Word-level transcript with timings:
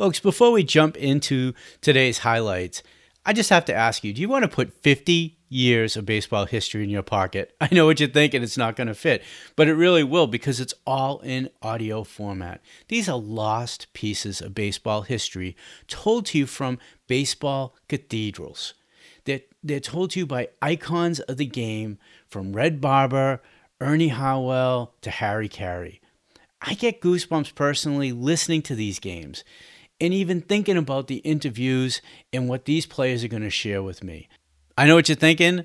Folks, 0.00 0.18
before 0.18 0.50
we 0.50 0.64
jump 0.64 0.96
into 0.96 1.52
today's 1.82 2.20
highlights, 2.20 2.82
I 3.26 3.34
just 3.34 3.50
have 3.50 3.66
to 3.66 3.74
ask 3.74 4.02
you 4.02 4.14
do 4.14 4.22
you 4.22 4.30
want 4.30 4.44
to 4.44 4.48
put 4.48 4.72
50 4.82 5.36
years 5.50 5.94
of 5.94 6.06
baseball 6.06 6.46
history 6.46 6.82
in 6.82 6.88
your 6.88 7.02
pocket? 7.02 7.54
I 7.60 7.68
know 7.70 7.84
what 7.84 8.00
you're 8.00 8.08
thinking, 8.08 8.42
it's 8.42 8.56
not 8.56 8.76
going 8.76 8.86
to 8.86 8.94
fit, 8.94 9.22
but 9.56 9.68
it 9.68 9.74
really 9.74 10.02
will 10.02 10.26
because 10.26 10.58
it's 10.58 10.72
all 10.86 11.18
in 11.18 11.50
audio 11.60 12.02
format. 12.02 12.62
These 12.88 13.10
are 13.10 13.18
lost 13.18 13.92
pieces 13.92 14.40
of 14.40 14.54
baseball 14.54 15.02
history 15.02 15.54
told 15.86 16.24
to 16.28 16.38
you 16.38 16.46
from 16.46 16.78
baseball 17.06 17.76
cathedrals. 17.86 18.72
They're, 19.26 19.42
they're 19.62 19.80
told 19.80 20.12
to 20.12 20.20
you 20.20 20.26
by 20.26 20.48
icons 20.62 21.20
of 21.20 21.36
the 21.36 21.44
game 21.44 21.98
from 22.26 22.54
Red 22.54 22.80
Barber, 22.80 23.42
Ernie 23.82 24.08
Harwell, 24.08 24.94
to 25.02 25.10
Harry 25.10 25.50
Caray. 25.50 26.00
I 26.62 26.72
get 26.72 27.02
goosebumps 27.02 27.54
personally 27.54 28.12
listening 28.12 28.62
to 28.62 28.74
these 28.74 28.98
games 28.98 29.44
and 30.00 30.14
even 30.14 30.40
thinking 30.40 30.76
about 30.76 31.06
the 31.06 31.16
interviews 31.16 32.00
and 32.32 32.48
what 32.48 32.64
these 32.64 32.86
players 32.86 33.22
are 33.22 33.28
going 33.28 33.42
to 33.42 33.50
share 33.50 33.82
with 33.82 34.02
me. 34.02 34.28
I 34.78 34.86
know 34.86 34.94
what 34.94 35.08
you're 35.08 35.16
thinking. 35.16 35.64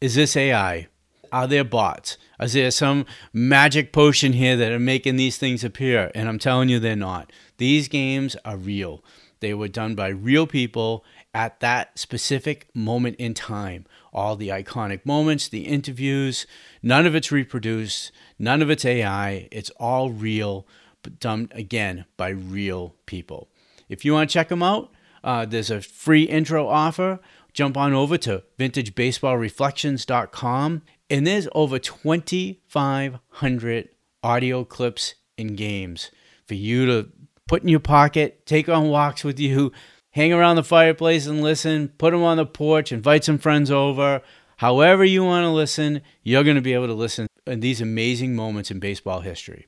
Is 0.00 0.14
this 0.14 0.36
AI? 0.36 0.88
Are 1.30 1.46
there 1.46 1.64
bots? 1.64 2.16
Is 2.40 2.52
there 2.52 2.70
some 2.70 3.06
magic 3.32 3.92
potion 3.92 4.32
here 4.34 4.56
that 4.56 4.72
are 4.72 4.78
making 4.78 5.16
these 5.16 5.36
things 5.36 5.64
appear? 5.64 6.10
And 6.14 6.28
I'm 6.28 6.38
telling 6.38 6.68
you, 6.68 6.78
they're 6.78 6.94
not. 6.94 7.32
These 7.58 7.88
games 7.88 8.36
are 8.44 8.56
real. 8.56 9.04
They 9.40 9.52
were 9.52 9.68
done 9.68 9.94
by 9.94 10.08
real 10.08 10.46
people 10.46 11.04
at 11.34 11.60
that 11.60 11.98
specific 11.98 12.68
moment 12.74 13.16
in 13.16 13.34
time. 13.34 13.84
All 14.12 14.36
the 14.36 14.48
iconic 14.48 15.04
moments, 15.04 15.48
the 15.48 15.66
interviews, 15.66 16.46
none 16.82 17.04
of 17.04 17.14
it's 17.14 17.32
reproduced, 17.32 18.12
none 18.38 18.62
of 18.62 18.70
it's 18.70 18.84
AI. 18.84 19.48
It's 19.50 19.70
all 19.70 20.10
real, 20.10 20.66
but 21.02 21.18
done 21.18 21.50
again 21.52 22.04
by 22.16 22.28
real 22.28 22.94
people. 23.06 23.48
If 23.88 24.04
you 24.04 24.12
want 24.12 24.30
to 24.30 24.34
check 24.34 24.48
them 24.48 24.62
out, 24.62 24.92
uh, 25.22 25.46
there's 25.46 25.70
a 25.70 25.80
free 25.80 26.24
intro 26.24 26.68
offer. 26.68 27.20
Jump 27.52 27.76
on 27.76 27.92
over 27.92 28.18
to 28.18 28.42
vintagebaseballreflections.com, 28.58 30.82
and 31.08 31.26
there's 31.26 31.48
over 31.54 31.78
2,500 31.78 33.88
audio 34.22 34.64
clips 34.64 35.14
and 35.38 35.56
games 35.56 36.10
for 36.46 36.54
you 36.54 36.86
to 36.86 37.08
put 37.46 37.62
in 37.62 37.68
your 37.68 37.80
pocket, 37.80 38.46
take 38.46 38.68
on 38.68 38.88
walks 38.88 39.24
with 39.24 39.38
you, 39.38 39.72
hang 40.10 40.32
around 40.32 40.56
the 40.56 40.64
fireplace 40.64 41.26
and 41.26 41.42
listen, 41.42 41.88
put 41.98 42.12
them 42.12 42.22
on 42.22 42.36
the 42.36 42.46
porch, 42.46 42.92
invite 42.92 43.24
some 43.24 43.38
friends 43.38 43.70
over. 43.70 44.22
However, 44.58 45.04
you 45.04 45.24
want 45.24 45.44
to 45.44 45.50
listen, 45.50 46.02
you're 46.22 46.44
going 46.44 46.56
to 46.56 46.62
be 46.62 46.74
able 46.74 46.86
to 46.86 46.94
listen 46.94 47.26
in 47.46 47.60
these 47.60 47.80
amazing 47.80 48.36
moments 48.36 48.70
in 48.70 48.78
baseball 48.78 49.20
history. 49.20 49.66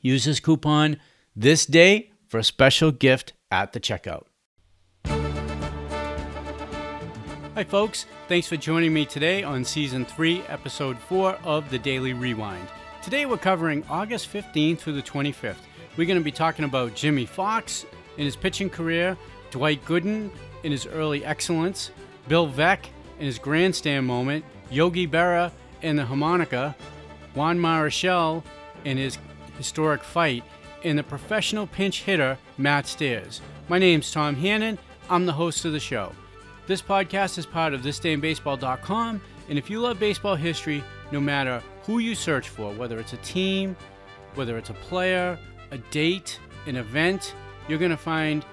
Use 0.00 0.24
this 0.24 0.40
coupon 0.40 0.98
this 1.34 1.66
day 1.66 2.10
for 2.26 2.38
a 2.38 2.44
special 2.44 2.92
gift 2.92 3.32
at 3.50 3.72
the 3.72 3.80
checkout. 3.80 4.24
Hi, 7.54 7.64
folks. 7.64 8.04
Thanks 8.28 8.46
for 8.48 8.56
joining 8.56 8.92
me 8.92 9.06
today 9.06 9.42
on 9.42 9.64
Season 9.64 10.04
3, 10.04 10.42
Episode 10.48 10.98
4 10.98 11.38
of 11.44 11.70
the 11.70 11.78
Daily 11.78 12.12
Rewind. 12.12 12.68
Today 13.02 13.24
we're 13.24 13.38
covering 13.38 13.82
August 13.88 14.30
15th 14.30 14.78
through 14.80 14.92
the 14.92 15.02
25th. 15.02 15.56
We're 15.96 16.06
going 16.06 16.18
to 16.18 16.24
be 16.24 16.32
talking 16.32 16.66
about 16.66 16.94
Jimmie 16.94 17.24
Foxx 17.24 17.86
in 18.18 18.24
his 18.24 18.36
pitching 18.36 18.68
career, 18.68 19.16
Dwight 19.50 19.82
Gooden 19.86 20.30
in 20.64 20.72
his 20.72 20.86
early 20.86 21.24
excellence, 21.24 21.92
Bill 22.28 22.46
Veeck 22.46 22.86
in 23.18 23.24
his 23.24 23.38
grandstand 23.38 24.04
moment, 24.04 24.44
Yogi 24.70 25.06
Berra 25.06 25.50
in 25.80 25.96
the 25.96 26.04
harmonica, 26.04 26.76
Juan 27.34 27.58
Marichal 27.58 28.42
in 28.84 28.98
his 28.98 29.16
historic 29.56 30.02
fight, 30.02 30.44
and 30.86 30.98
the 30.98 31.02
professional 31.02 31.66
pinch 31.66 32.02
hitter 32.02 32.38
Matt 32.58 32.86
Stairs. 32.86 33.40
My 33.68 33.76
name's 33.78 34.12
Tom 34.12 34.36
Hannon. 34.36 34.78
I'm 35.10 35.26
the 35.26 35.32
host 35.32 35.64
of 35.64 35.72
the 35.72 35.80
show. 35.80 36.12
This 36.68 36.80
podcast 36.80 37.38
is 37.38 37.44
part 37.44 37.74
of 37.74 37.82
thisdayinbaseball.com, 37.82 39.20
and 39.48 39.58
if 39.58 39.68
you 39.68 39.80
love 39.80 39.98
baseball 39.98 40.36
history, 40.36 40.84
no 41.10 41.20
matter 41.20 41.60
who 41.82 41.98
you 41.98 42.14
search 42.14 42.48
for, 42.48 42.72
whether 42.74 43.00
it's 43.00 43.12
a 43.12 43.18
team, 43.18 43.76
whether 44.36 44.56
it's 44.56 44.70
a 44.70 44.74
player, 44.74 45.36
a 45.72 45.78
date, 45.78 46.38
an 46.66 46.76
event, 46.76 47.34
you're 47.68 47.78
going 47.78 47.90
to 47.90 47.96
find 47.96 48.44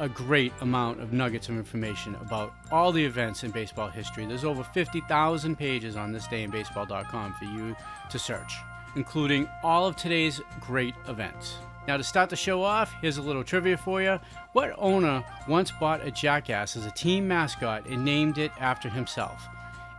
a 0.00 0.08
great 0.08 0.52
amount 0.60 1.00
of 1.00 1.12
nuggets 1.12 1.48
of 1.48 1.56
information 1.56 2.16
about 2.16 2.54
all 2.72 2.90
the 2.90 3.04
events 3.04 3.44
in 3.44 3.52
baseball 3.52 3.88
history. 3.88 4.26
There's 4.26 4.44
over 4.44 4.64
50,000 4.64 5.56
pages 5.56 5.96
on 5.96 6.12
thisdayinbaseball.com 6.12 7.34
for 7.34 7.44
you 7.44 7.76
to 8.10 8.18
search, 8.18 8.52
including 8.96 9.48
all 9.62 9.86
of 9.86 9.94
today's 9.94 10.40
great 10.60 10.94
events. 11.06 11.58
Now, 11.88 11.96
to 11.96 12.04
start 12.04 12.28
the 12.28 12.36
show 12.36 12.62
off, 12.62 12.92
here's 13.00 13.16
a 13.16 13.22
little 13.22 13.42
trivia 13.42 13.78
for 13.78 14.02
you. 14.02 14.20
What 14.52 14.74
owner 14.76 15.24
once 15.48 15.70
bought 15.70 16.06
a 16.06 16.10
jackass 16.10 16.76
as 16.76 16.84
a 16.84 16.90
team 16.90 17.26
mascot 17.26 17.86
and 17.86 18.04
named 18.04 18.36
it 18.36 18.52
after 18.60 18.90
himself? 18.90 19.42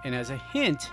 And 0.04 0.14
as 0.14 0.30
a 0.30 0.38
hint, 0.54 0.92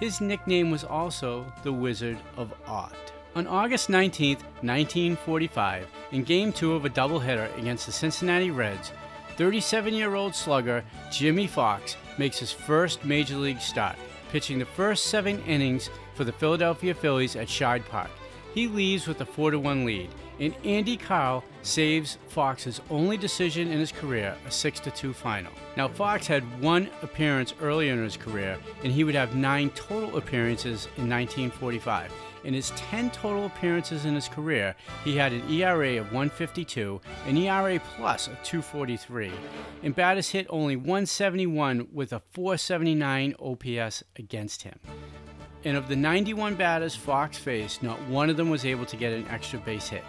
his 0.00 0.20
nickname 0.20 0.70
was 0.70 0.84
also 0.84 1.50
the 1.62 1.72
Wizard 1.72 2.18
of 2.36 2.52
Oz. 2.66 2.92
On 3.34 3.46
August 3.46 3.88
19, 3.88 4.36
1945, 4.36 5.88
in 6.12 6.22
Game 6.24 6.52
2 6.52 6.74
of 6.74 6.84
a 6.84 6.90
doubleheader 6.90 7.48
against 7.58 7.86
the 7.86 7.92
Cincinnati 7.92 8.50
Reds, 8.50 8.92
37 9.38 9.94
year 9.94 10.14
old 10.14 10.34
slugger 10.34 10.84
Jimmie 11.10 11.46
Foxx 11.46 11.96
makes 12.18 12.38
his 12.38 12.52
first 12.52 13.02
major 13.02 13.36
league 13.36 13.62
start, 13.62 13.96
pitching 14.30 14.58
the 14.58 14.66
first 14.66 15.06
seven 15.06 15.42
innings 15.44 15.88
for 16.12 16.24
the 16.24 16.32
Philadelphia 16.32 16.92
Phillies 16.92 17.34
at 17.34 17.48
Shibe 17.48 17.88
Park. 17.88 18.10
He 18.52 18.68
leaves 18.68 19.08
with 19.08 19.22
a 19.22 19.24
4 19.24 19.58
1 19.58 19.86
lead, 19.86 20.10
and 20.40 20.54
Andy 20.64 20.96
Karl 20.96 21.44
saves 21.62 22.18
Foxx's 22.28 22.80
only 22.90 23.16
decision 23.16 23.70
in 23.70 23.78
his 23.78 23.92
career, 23.92 24.36
a 24.46 24.50
6 24.50 24.80
2 24.94 25.12
final. 25.12 25.52
Now, 25.76 25.88
Foxx 25.88 26.26
had 26.26 26.60
one 26.60 26.88
appearance 27.02 27.54
earlier 27.60 27.92
in 27.92 28.02
his 28.02 28.16
career, 28.16 28.58
and 28.82 28.92
he 28.92 29.04
would 29.04 29.14
have 29.14 29.34
nine 29.34 29.70
total 29.70 30.16
appearances 30.16 30.86
in 30.96 31.08
1945. 31.08 32.12
In 32.44 32.52
his 32.52 32.70
10 32.76 33.10
total 33.10 33.46
appearances 33.46 34.04
in 34.04 34.14
his 34.14 34.28
career, 34.28 34.74
he 35.02 35.16
had 35.16 35.32
an 35.32 35.50
ERA 35.50 35.98
of 35.98 36.06
152, 36.12 37.00
an 37.26 37.38
ERA 37.38 37.80
plus 37.96 38.26
of 38.26 38.34
243, 38.42 39.32
and 39.82 39.94
batters 39.94 40.28
hit 40.28 40.46
only 40.50 40.76
171 40.76 41.88
with 41.90 42.12
a 42.12 42.20
479 42.32 43.34
OPS 43.38 44.04
against 44.16 44.62
him. 44.62 44.78
And 45.64 45.76
of 45.76 45.88
the 45.88 45.96
91 45.96 46.56
batters 46.56 46.94
Foxx 46.94 47.38
faced, 47.38 47.82
not 47.82 48.00
one 48.02 48.28
of 48.28 48.36
them 48.36 48.50
was 48.50 48.64
able 48.64 48.84
to 48.86 48.96
get 48.96 49.12
an 49.12 49.26
extra 49.28 49.58
base 49.58 49.88
hit. 49.88 50.04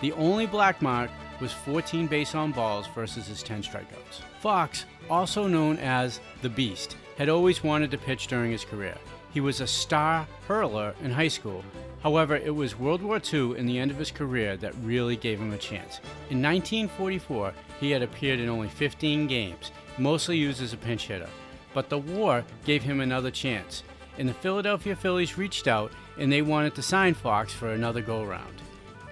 The 0.00 0.12
only 0.12 0.46
black 0.46 0.80
mark 0.80 1.10
was 1.40 1.52
14 1.52 2.06
base 2.06 2.34
on 2.34 2.52
balls 2.52 2.86
versus 2.94 3.26
his 3.26 3.42
10 3.42 3.62
strikeouts. 3.62 4.22
Foxx, 4.40 4.84
also 5.10 5.46
known 5.46 5.78
as 5.78 6.20
the 6.42 6.48
Beast, 6.48 6.96
had 7.18 7.28
always 7.28 7.64
wanted 7.64 7.90
to 7.90 7.98
pitch 7.98 8.28
during 8.28 8.52
his 8.52 8.64
career. 8.64 8.96
He 9.32 9.40
was 9.40 9.60
a 9.60 9.66
star 9.66 10.26
hurler 10.48 10.94
in 11.02 11.10
high 11.10 11.28
school. 11.28 11.64
However, 12.02 12.36
it 12.36 12.54
was 12.54 12.78
World 12.78 13.02
War 13.02 13.20
II 13.32 13.58
and 13.58 13.68
the 13.68 13.78
end 13.78 13.90
of 13.90 13.98
his 13.98 14.10
career 14.10 14.56
that 14.56 14.74
really 14.82 15.16
gave 15.16 15.38
him 15.38 15.52
a 15.52 15.58
chance. 15.58 16.00
In 16.30 16.40
1944, 16.40 17.52
he 17.78 17.90
had 17.90 18.02
appeared 18.02 18.40
in 18.40 18.48
only 18.48 18.68
15 18.68 19.26
games, 19.26 19.70
mostly 19.98 20.38
used 20.38 20.62
as 20.62 20.72
a 20.72 20.78
pinch 20.78 21.08
hitter. 21.08 21.28
But 21.74 21.88
the 21.88 21.98
war 21.98 22.44
gave 22.64 22.82
him 22.82 23.00
another 23.00 23.30
chance, 23.30 23.82
and 24.20 24.28
the 24.28 24.34
Philadelphia 24.34 24.94
Phillies 24.94 25.38
reached 25.38 25.66
out 25.66 25.90
and 26.18 26.30
they 26.30 26.42
wanted 26.42 26.74
to 26.74 26.82
sign 26.82 27.14
Foxx 27.14 27.54
for 27.54 27.72
another 27.72 28.02
go 28.02 28.22
round. 28.22 28.54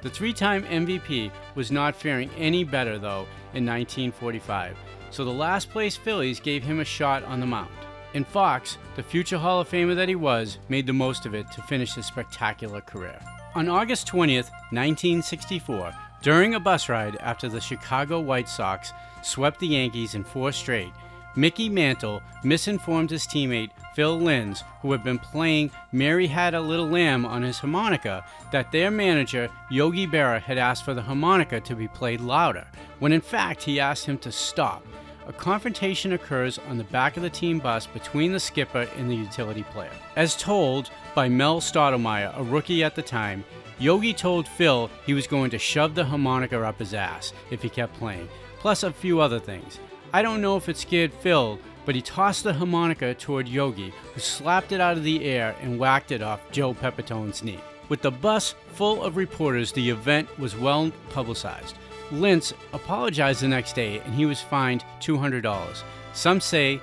The 0.03 0.11
three 0.11 0.35
time 0.35 0.63
MVP 0.65 1.33
was 1.55 1.73
not 1.73 1.97
faring 1.97 2.31
any 2.37 2.63
better, 2.63 2.99
though, 2.99 3.27
in 3.55 3.67
1945, 3.67 4.77
so 5.11 5.25
the 5.25 5.31
last 5.31 5.71
place 5.71 5.97
Phillies 5.97 6.39
gave 6.39 6.63
him 6.63 6.79
a 6.79 6.85
shot 6.85 7.25
on 7.25 7.41
the 7.41 7.47
mound. 7.47 7.71
And 8.15 8.27
Foxx, 8.27 8.77
the 8.97 9.03
future 9.03 9.39
Hall 9.39 9.61
of 9.61 9.71
Famer 9.71 9.97
that 9.97 10.09
he 10.09 10.15
was, 10.15 10.59
made 10.69 10.87
the 10.87 10.93
most 10.93 11.25
of 11.25 11.35
it 11.35 11.51
to 11.53 11.63
finish 11.63 11.95
his 11.95 12.07
spectacular 12.07 12.83
career. 12.83 13.19
On 13.55 13.69
August 13.69 14.07
20th, 14.09 14.51
1964, 14.71 15.93
during 16.23 16.55
a 16.55 16.61
bus 16.61 16.89
ride 16.89 17.17
after 17.17 17.49
the 17.49 17.61
Chicago 17.61 18.21
White 18.21 18.49
Sox 18.49 18.93
swept 19.23 19.59
the 19.59 19.69
Yankees 19.69 20.15
in 20.15 20.23
four 20.23 20.53
straight, 20.53 20.93
Mickey 21.39 21.69
Mantle 21.69 22.21
misinformed 22.43 23.11
his 23.11 23.25
teammate 23.25 23.71
Phil 23.95 24.19
Linz, 24.19 24.65
who 24.83 24.91
had 24.91 25.05
been 25.05 25.21
playing 25.21 25.71
Mary 25.93 26.27
Had 26.27 26.53
a 26.53 26.61
Little 26.61 26.89
Lamb 26.89 27.25
on 27.25 27.45
his 27.45 27.61
harmonica, 27.61 28.25
that 28.51 28.73
their 28.73 28.91
manager, 28.91 29.49
Yogi 29.71 30.05
Berra, 30.05 30.43
had 30.43 30.59
asked 30.59 30.85
for 30.85 30.95
the 30.95 31.03
harmonica 31.03 31.61
to 31.61 31.77
be 31.77 31.87
played 31.87 32.21
louder, 32.21 32.67
when 32.99 33.13
in 33.13 33.21
fact 33.21 33.63
he 33.63 33.79
asked 33.79 34.07
him 34.07 34.19
to 34.19 34.33
stop. 34.33 34.85
A 35.29 35.33
confrontation 35.33 36.13
occurs 36.13 36.59
on 36.69 36.77
the 36.77 36.83
back 36.83 37.17
of 37.17 37.23
the 37.23 37.31
team 37.31 37.61
bus 37.61 37.87
between 37.87 38.33
the 38.33 38.41
skipper 38.41 38.89
and 38.97 39.09
the 39.09 39.15
utility 39.15 39.63
player. 39.63 39.93
As 40.17 40.35
told 40.35 40.91
by 41.15 41.29
Mel 41.29 41.61
Stottlemyre, 41.61 42.37
a 42.37 42.43
rookie 42.43 42.83
at 42.83 42.97
the 42.97 43.03
time, 43.03 43.45
Yogi 43.79 44.13
told 44.13 44.49
Phil 44.49 44.91
he 45.07 45.15
was 45.15 45.29
going 45.29 45.51
to 45.51 45.59
shove 45.59 45.95
the 45.95 46.05
harmonica 46.05 46.61
up 46.65 46.81
his 46.81 46.95
ass 46.95 47.33
if 47.53 47.63
he 47.63 47.69
kept 47.69 47.95
playing, 47.95 48.29
plus 48.59 48.83
a 48.83 48.91
few 48.91 49.21
other 49.21 49.39
things. 49.39 49.79
I 50.13 50.23
don't 50.23 50.41
know 50.41 50.57
if 50.57 50.69
it 50.69 50.79
scared 50.79 51.13
Phil, 51.13 51.59
but 51.85 51.95
he 51.95 52.01
tossed 52.01 52.45
the 52.45 52.55
harmonica 52.55 53.15
toward 53.15 53.47
Yogi, 53.47 53.93
who 54.15 54.21
slapped 54.21 54.73
it 54.73 54.81
out 54.81 54.97
of 54.97 55.05
the 55.05 55.25
air 55.25 55.55
and 55.61 55.79
whacked 55.79 56.13
it 56.13 56.23
off 56.23 56.51
Joe 56.51 56.73
Pepitone's 56.73 57.43
knee. 57.43 57.61
With 57.91 58.01
the 58.01 58.11
bus 58.11 58.55
full 58.73 59.03
of 59.03 59.17
reporters, 59.17 59.73
the 59.73 59.91
event 59.91 60.39
was 60.39 60.57
well 60.57 60.91
publicized. 61.11 61.77
Linz 62.11 62.55
apologized 62.73 63.43
the 63.43 63.49
next 63.49 63.75
day 63.75 64.01
and 64.01 64.15
he 64.15 64.25
was 64.25 64.41
fined 64.41 64.85
$200. 65.01 65.83
Some 66.15 66.41
say 66.41 66.81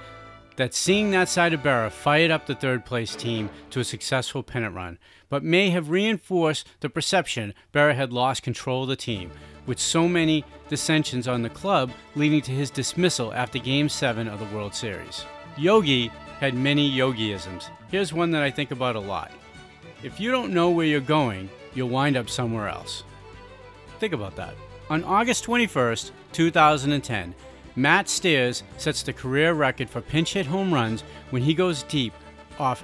that 0.56 0.74
seeing 0.74 1.12
that 1.12 1.28
side 1.28 1.54
of 1.54 1.62
Berra 1.62 1.92
fired 1.92 2.32
up 2.32 2.46
the 2.46 2.56
third 2.56 2.86
place 2.86 3.16
team 3.16 3.50
to 3.72 3.80
a 3.80 3.84
successful 3.84 4.44
pennant 4.44 4.76
run, 4.76 5.00
but 5.30 5.44
may 5.44 5.72
have 5.72 5.90
reinforced 5.90 6.68
the 6.80 6.90
perception 6.90 7.54
Berra 7.74 7.96
had 7.96 8.14
lost 8.14 8.44
control 8.44 8.84
of 8.84 8.90
the 8.90 8.96
team, 8.96 9.32
with 9.66 9.80
so 9.80 10.08
many 10.08 10.44
dissensions 10.70 11.28
on 11.28 11.42
the 11.42 11.50
club 11.50 11.92
leading 12.16 12.42
to 12.42 12.52
his 12.52 12.70
dismissal 12.70 13.34
after 13.34 13.60
Game 13.60 13.90
7 13.90 14.28
of 14.28 14.40
the 14.40 14.56
World 14.56 14.74
Series. 14.74 15.26
Yogi 15.58 16.12
had 16.40 16.54
many 16.54 16.92
yogiisms. 16.92 17.70
Here's 17.90 18.14
one 18.14 18.32
that 18.32 18.44
I 18.44 18.52
think 18.52 18.72
about 18.72 18.96
a 18.96 19.00
lot. 19.00 19.32
If 20.04 20.20
you 20.20 20.32
don't 20.32 20.54
know 20.54 20.70
where 20.70 20.86
you're 20.86 21.00
going, 21.00 21.50
you'll 21.74 21.90
wind 21.90 22.18
up 22.18 22.30
somewhere 22.30 22.68
else. 22.68 23.04
Think 24.00 24.14
about 24.14 24.36
that. 24.36 24.56
On 24.90 25.04
August 25.04 25.46
21st, 25.46 26.12
2010, 26.34 27.34
Matt 27.76 28.08
Stairs 28.08 28.64
sets 28.78 29.04
the 29.04 29.14
career 29.14 29.54
record 29.54 29.90
for 29.90 30.02
pinch 30.02 30.34
hit 30.34 30.46
home 30.46 30.74
runs 30.74 31.02
when 31.32 31.42
he 31.42 31.54
goes 31.54 31.84
deep 31.84 32.14
off 32.60 32.84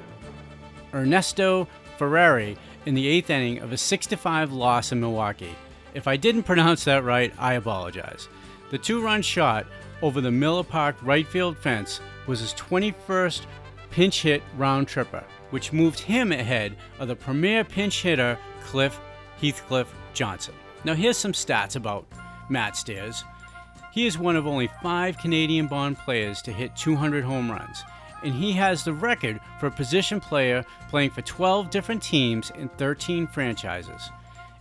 Ernesto 0.94 1.68
Ferrari 1.98 2.58
in 2.86 2.96
the 2.96 3.08
eighth 3.08 3.30
inning 3.30 3.60
of 3.60 3.72
a 3.72 3.78
6 3.78 4.08
5 4.08 4.52
loss 4.52 4.92
in 4.92 5.00
Milwaukee. 5.00 5.56
If 5.94 6.08
I 6.08 6.18
didn't 6.18 6.44
pronounce 6.44 6.86
that 6.86 7.04
right, 7.04 7.34
I 7.38 7.54
apologize. 7.54 8.30
The 8.70 8.78
two 8.78 9.04
run 9.04 9.22
shot 9.22 9.66
over 10.02 10.22
the 10.22 10.32
Miller 10.32 10.64
Park 10.64 10.96
right 11.02 11.28
field 11.28 11.58
fence 11.58 12.00
was 12.28 12.40
his 12.40 12.54
21st 12.54 13.46
pinch 13.90 14.22
hit 14.22 14.42
round 14.58 14.88
tripper, 14.88 15.24
which 15.50 15.74
moved 15.74 16.00
him 16.00 16.32
ahead 16.32 16.78
of 17.00 17.08
the 17.08 17.16
premier 17.16 17.64
pinch 17.64 18.02
hitter 18.02 18.38
Cliff 18.62 19.00
Heathcliff 19.42 19.94
Johnson. 20.14 20.54
Now, 20.84 20.94
here's 20.94 21.18
some 21.18 21.34
stats 21.34 21.76
about 21.76 22.06
Matt 22.50 22.76
Stairs. 22.78 23.24
He 23.92 24.06
is 24.06 24.18
one 24.18 24.38
of 24.38 24.48
only 24.48 24.70
five 24.82 25.18
Canadian 25.18 25.68
born 25.68 25.96
players 25.96 26.42
to 26.44 26.54
hit 26.54 26.76
200 26.78 27.24
home 27.24 27.52
runs, 27.52 27.84
and 28.24 28.34
he 28.34 28.54
has 28.54 28.84
the 28.84 28.94
record 28.94 29.40
for 29.60 29.68
a 29.68 29.72
position 29.72 30.22
player 30.22 30.66
playing 30.90 31.10
for 31.10 31.22
12 31.22 31.70
different 31.70 32.02
teams 32.02 32.52
in 32.58 32.70
13 32.70 33.28
franchises. 33.28 34.10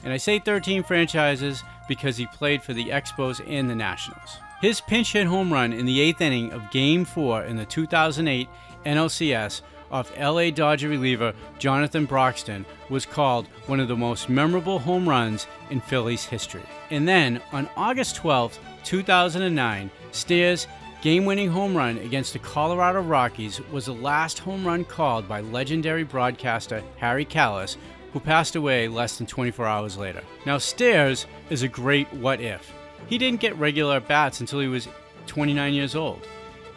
And 0.05 0.13
I 0.13 0.17
say 0.17 0.39
13 0.39 0.83
franchises 0.83 1.63
because 1.89 2.17
he 2.17 2.27
played 2.27 2.63
for 2.63 2.73
the 2.73 2.87
Expos 2.87 3.41
and 3.47 3.69
the 3.69 3.75
Nationals. 3.75 4.39
His 4.61 4.81
pinch 4.81 5.13
hit 5.13 5.27
home 5.27 5.53
run 5.53 5.73
in 5.73 5.87
the 5.87 6.01
eighth 6.01 6.21
inning 6.21 6.53
of 6.53 6.71
Game 6.71 7.05
4 7.05 7.45
in 7.45 7.57
the 7.57 7.65
2008 7.65 8.49
NLCS 8.85 9.63
off 9.91 10.17
LA 10.19 10.51
Dodger 10.51 10.89
reliever 10.89 11.35
Jonathan 11.59 12.07
Broxton 12.07 12.65
was 12.89 13.07
called 13.07 13.47
one 13.67 13.81
of 13.81 13.89
the 13.89 13.97
most 13.97 14.29
memorable 14.29 14.79
home 14.79 15.09
runs 15.09 15.47
in 15.71 15.81
Phillies 15.81 16.25
history. 16.25 16.63
And 16.91 17.09
then 17.09 17.41
on 17.53 17.69
August 17.77 18.17
12, 18.17 18.59
2009, 18.85 19.91
Stairs' 20.13 20.67
game 21.03 21.25
winning 21.25 21.51
home 21.51 21.77
run 21.77 21.99
against 21.99 22.33
the 22.33 22.39
Colorado 22.39 23.01
Rockies 23.01 23.61
was 23.73 23.87
the 23.87 23.95
last 23.95 24.39
home 24.39 24.67
run 24.67 24.85
called 24.85 25.29
by 25.29 25.41
legendary 25.41 26.05
broadcaster 26.05 26.83
Harry 26.99 27.25
Kalas, 27.25 27.77
who 28.13 28.21
passed 28.21 28.57
away 28.57 28.89
less 28.89 29.19
than 29.19 29.27
24 29.27 29.67
hours 29.67 29.97
later. 29.97 30.23
Now, 30.47 30.59
Stairs 30.59 31.27
is 31.49 31.63
a 31.63 31.69
great 31.69 32.13
what 32.15 32.41
if. 32.41 32.73
He 33.07 33.19
didn't 33.19 33.41
get 33.41 33.57
regular 33.57 33.97
at 33.97 34.09
bats 34.09 34.41
until 34.41 34.61
he 34.61 34.69
was 34.69 34.89
29 35.27 35.75
years 35.75 35.95
old 35.95 36.27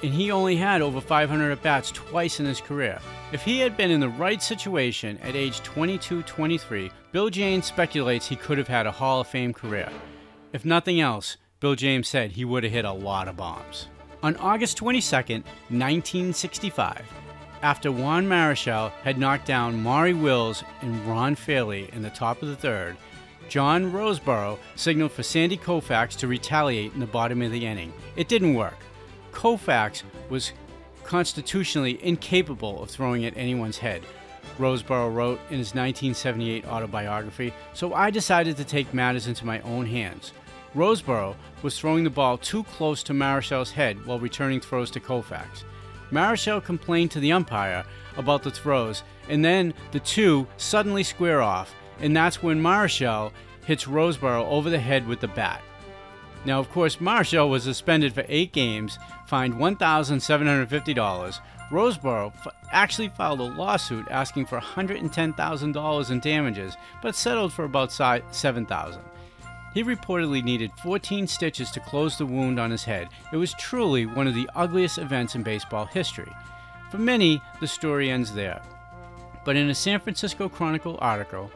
and 0.03 0.13
he 0.13 0.31
only 0.31 0.57
had 0.57 0.81
over 0.81 0.99
500 0.99 1.51
at 1.51 1.61
bats 1.63 1.89
twice 1.91 2.39
in 2.39 2.45
his 2.45 2.59
career. 2.59 2.99
If 3.31 3.41
he 3.41 3.59
had 3.59 3.77
been 3.77 3.89
in 3.89 4.01
the 4.01 4.09
right 4.09 4.43
situation 4.43 5.17
at 5.19 5.35
age 5.35 5.61
22 5.63 6.23
23, 6.23 6.91
Bill 7.13 7.29
James 7.29 7.65
speculates 7.65 8.27
he 8.27 8.35
could 8.35 8.57
have 8.57 8.67
had 8.67 8.85
a 8.85 8.91
Hall 8.91 9.21
of 9.21 9.27
Fame 9.27 9.53
career. 9.53 9.89
If 10.51 10.65
nothing 10.65 10.99
else, 10.99 11.37
Bill 11.61 11.75
James 11.75 12.09
said 12.09 12.33
he 12.33 12.43
would 12.45 12.63
have 12.63 12.73
hit 12.73 12.85
a 12.85 12.91
lot 12.91 13.29
of 13.29 13.37
bombs. 13.37 13.87
On 14.21 14.35
August 14.37 14.77
22, 14.77 15.15
1965, 15.15 17.01
after 17.63 17.91
Juan 17.91 18.27
Marichal 18.27 18.91
had 19.03 19.17
knocked 19.17 19.47
down 19.47 19.81
Maury 19.81 20.13
Wills 20.13 20.63
and 20.81 21.03
Ron 21.07 21.33
Fairly 21.33 21.89
in 21.93 22.03
the 22.03 22.11
top 22.11 22.43
of 22.43 22.49
the 22.49 22.55
third, 22.55 22.97
John 23.49 23.91
Roseboro 23.91 24.59
signaled 24.75 25.13
for 25.13 25.23
Sandy 25.23 25.57
Koufax 25.57 26.15
to 26.19 26.27
retaliate 26.27 26.93
in 26.93 26.99
the 26.99 27.07
bottom 27.07 27.41
of 27.41 27.51
the 27.51 27.65
inning. 27.65 27.93
It 28.15 28.27
didn't 28.27 28.53
work. 28.53 28.77
Koufax 29.31 30.03
was 30.29 30.51
constitutionally 31.03 32.03
incapable 32.05 32.83
of 32.83 32.91
throwing 32.91 33.25
at 33.25 33.35
anyone's 33.35 33.77
head, 33.77 34.03
Roseboro 34.57 35.13
wrote 35.13 35.39
in 35.49 35.57
his 35.57 35.73
1978 35.73 36.67
autobiography, 36.67 37.53
so 37.73 37.93
I 37.93 38.09
decided 38.09 38.57
to 38.57 38.63
take 38.63 38.93
matters 38.93 39.27
into 39.27 39.45
my 39.45 39.59
own 39.61 39.85
hands. 39.85 40.33
Roseboro 40.75 41.35
was 41.61 41.79
throwing 41.79 42.03
the 42.03 42.09
ball 42.09 42.37
too 42.37 42.63
close 42.63 43.03
to 43.03 43.13
Marichal's 43.13 43.71
head 43.71 44.05
while 44.05 44.19
returning 44.19 44.59
throws 44.59 44.91
to 44.91 44.99
Koufax. 44.99 45.63
Marichal 46.13 46.63
complained 46.63 47.11
to 47.11 47.19
the 47.19 47.31
umpire 47.31 47.83
about 48.17 48.43
the 48.43 48.51
throws, 48.51 49.03
and 49.27 49.43
then 49.43 49.73
the 49.91 49.99
two 49.99 50.47
suddenly 50.57 51.03
square 51.03 51.41
off, 51.41 51.73
and 51.99 52.15
that's 52.15 52.43
when 52.43 52.61
Marichal 52.61 53.31
hits 53.65 53.85
Roseboro 53.85 54.45
over 54.45 54.69
the 54.69 54.79
head 54.79 55.07
with 55.07 55.19
the 55.19 55.27
bat. 55.27 55.61
Now, 56.45 56.59
of 56.59 56.69
course, 56.71 56.97
Marichal 56.97 57.49
was 57.49 57.63
suspended 57.63 58.13
for 58.13 58.25
eight 58.27 58.51
games, 58.51 58.99
fined 59.27 59.55
$1,750. 59.55 61.39
Roseboro 61.71 62.33
f- 62.35 62.47
actually 62.71 63.07
filed 63.07 63.39
a 63.39 63.43
lawsuit 63.43 64.05
asking 64.11 64.45
for 64.45 64.59
$110,000 64.59 66.11
in 66.11 66.19
damages, 66.19 66.77
but 67.01 67.15
settled 67.15 67.53
for 67.53 67.63
about 67.63 67.89
$7,000. 67.89 68.99
He 69.73 69.83
reportedly 69.83 70.43
needed 70.43 70.71
14 70.83 71.25
stitches 71.27 71.71
to 71.71 71.79
close 71.79 72.17
the 72.17 72.25
wound 72.25 72.59
on 72.59 72.69
his 72.69 72.83
head. 72.83 73.09
It 73.31 73.37
was 73.37 73.55
truly 73.55 74.05
one 74.05 74.27
of 74.27 74.35
the 74.35 74.49
ugliest 74.55 74.99
events 74.99 75.33
in 75.33 75.41
baseball 75.41 75.85
history. 75.85 76.31
For 76.91 76.99
many, 76.99 77.41
the 77.59 77.67
story 77.67 78.11
ends 78.11 78.33
there. 78.33 78.61
But 79.45 79.55
in 79.55 79.69
a 79.69 79.75
San 79.75 79.99
Francisco 79.99 80.47
Chronicle 80.47 80.99
article, 81.01 81.49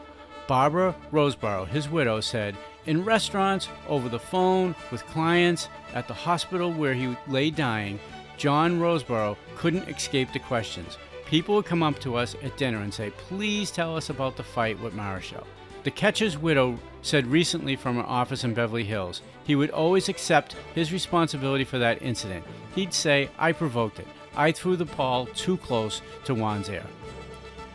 Barbara 0.48 0.96
Roseboro, 1.12 1.68
his 1.68 1.90
widow, 1.90 2.20
said 2.20 2.56
in 2.88 3.04
restaurants, 3.04 3.70
over 3.88 4.10
the 4.10 4.18
phone, 4.18 4.74
with 4.92 5.06
clients, 5.08 5.68
at 5.94 6.08
the 6.08 6.14
hospital 6.14 6.72
where 6.72 6.94
he 6.94 7.16
lay 7.28 7.52
dying, 7.52 8.00
John 8.38 8.80
Roseboro 8.80 9.38
couldn't 9.58 9.90
escape 9.90 10.32
the 10.34 10.40
questions. 10.40 10.98
People 11.26 11.56
would 11.56 11.66
come 11.66 11.84
up 11.84 12.00
to 12.00 12.16
us 12.16 12.36
at 12.42 12.58
dinner 12.58 12.80
and 12.80 12.94
say, 12.94 13.10
Please 13.10 13.72
tell 13.72 13.98
us 13.98 14.10
about 14.10 14.38
the 14.38 14.44
fight 14.44 14.80
with 14.80 14.96
Marichal. 14.96 15.46
The 15.84 15.92
catcher's 15.92 16.38
widow 16.38 16.80
said 17.02 17.28
recently 17.28 17.76
from 17.76 17.96
her 17.96 18.04
office 18.04 18.44
in 18.44 18.54
Beverly 18.54 18.84
Hills 18.84 19.22
he 19.48 19.56
would 19.56 19.70
always 19.70 20.10
accept 20.10 20.56
his 20.76 20.92
responsibility 20.92 21.64
for 21.64 21.80
that 21.80 22.02
incident. 22.02 22.46
He'd 22.76 22.94
say, 22.94 23.30
I 23.40 23.54
provoked 23.54 24.00
it. 24.00 24.08
I 24.36 24.52
threw 24.52 24.76
the 24.76 24.86
ball 24.86 25.26
too 25.28 25.56
close 25.58 26.02
to 26.26 26.36
Juan's 26.36 26.70
ear. 26.70 26.84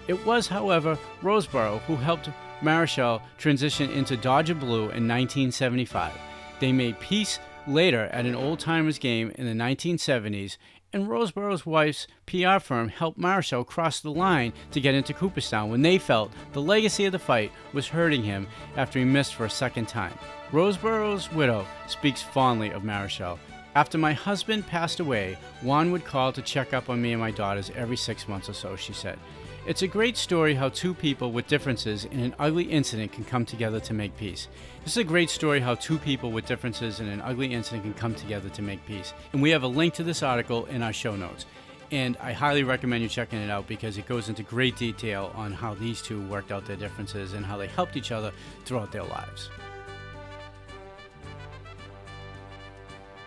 It 0.07 0.25
was, 0.27 0.49
however, 0.49 0.99
Roseboro 1.23 1.79
who 1.81 1.97
helped 1.97 2.29
Marichal 2.61 3.23
transition 3.39 3.91
into 3.91 4.17
Dodger 4.17 4.55
Blue 4.55 4.83
in 4.83 5.09
1975. 5.09 6.13
They 6.61 6.73
made 6.73 7.01
peace 7.01 7.39
later 7.67 8.05
at 8.13 8.27
an 8.27 8.35
old 8.35 8.61
timers 8.61 8.99
game 8.99 9.33
in 9.37 9.47
the 9.47 9.65
1970s, 9.65 10.59
and 10.93 11.09
Roseboro's 11.09 11.65
wife's 11.65 12.07
PR 12.27 12.59
firm 12.59 12.89
helped 12.89 13.19
Marichal 13.19 13.67
cross 13.67 14.01
the 14.01 14.11
line 14.11 14.53
to 14.73 14.81
get 14.81 14.95
into 14.95 15.15
Cooperstown 15.15 15.71
when 15.71 15.83
they 15.83 15.99
felt 15.99 16.33
the 16.53 16.63
legacy 16.63 17.05
of 17.07 17.13
the 17.13 17.19
fight 17.19 17.53
was 17.73 17.89
hurting 17.89 18.23
him 18.23 18.47
after 18.77 18.99
he 18.99 19.05
missed 19.05 19.35
for 19.35 19.45
a 19.45 19.51
second 19.51 19.89
time. 19.89 20.13
Roseboro's 20.51 21.33
widow 21.33 21.67
speaks 21.87 22.23
fondly 22.23 22.71
of 22.71 22.83
Marichal. 22.83 23.39
After 23.75 23.97
my 23.97 24.13
husband 24.13 24.67
passed 24.67 25.01
away, 25.01 25.39
Juan 25.63 25.93
would 25.93 26.05
call 26.05 26.31
to 26.33 26.43
check 26.43 26.75
up 26.75 26.91
on 26.91 27.01
me 27.01 27.13
and 27.13 27.21
my 27.21 27.31
daughters 27.31 27.71
every 27.75 27.97
six 27.97 28.29
months 28.29 28.51
or 28.51 28.53
so, 28.53 28.77
she 28.77 28.93
said. 28.93 29.19
It's 29.65 29.83
a 29.83 29.87
great 29.87 30.17
story 30.17 30.55
how 30.55 30.71
two 30.71 30.93
people 30.93 31.31
with 31.31 31.47
differences 31.47 32.05
in 32.07 32.19
an 32.19 32.35
ugly 32.41 32.65
incident 32.65 33.13
can 33.13 33.25
come 33.25 33.47
together 33.47 33.79
to 33.79 33.95
make 33.95 34.17
peace. 34.17 34.49
This 34.83 34.95
is 34.95 34.97
a 34.97 35.05
great 35.05 35.31
story 35.31 35.61
how 35.61 35.77
two 35.77 35.99
people 35.99 36.33
with 36.33 36.47
differences 36.47 36.99
in 36.99 37.07
an 37.07 37.21
ugly 37.21 37.55
incident 37.55 37.85
can 37.85 37.95
come 37.95 38.13
together 38.13 38.49
to 38.49 38.61
make 38.61 38.85
peace. 38.87 39.15
And 39.33 39.41
we 39.41 39.51
have 39.51 39.63
a 39.63 39.69
link 39.69 39.95
to 39.95 40.03
this 40.03 40.25
article 40.25 40.65
in 40.67 40.83
our 40.83 40.93
show 40.93 41.15
notes. 41.15 41.47
And 41.93 42.17
I 42.17 42.33
highly 42.33 42.65
recommend 42.65 43.05
you 43.05 43.09
checking 43.09 43.39
it 43.39 43.51
out 43.51 43.69
because 43.69 43.99
it 43.99 44.09
goes 44.09 44.29
into 44.29 44.43
great 44.43 44.77
detail 44.77 45.31
on 45.37 45.53
how 45.53 45.75
these 45.75 46.03
two 46.03 46.21
worked 46.27 46.51
out 46.51 46.67
their 46.67 46.75
differences 46.75 47.33
and 47.33 47.47
how 47.47 47.57
they 47.57 47.69
helped 47.69 47.97
each 47.97 48.11
other 48.11 48.33
throughout 48.65 48.91
their 48.91 49.05
lives. 49.05 49.49